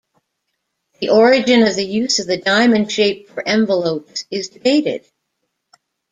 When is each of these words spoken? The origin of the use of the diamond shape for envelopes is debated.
The 0.99 1.09
origin 1.09 1.61
of 1.61 1.75
the 1.75 1.85
use 1.85 2.17
of 2.17 2.25
the 2.25 2.37
diamond 2.37 2.91
shape 2.91 3.29
for 3.29 3.47
envelopes 3.47 4.25
is 4.31 4.49
debated. 4.49 5.05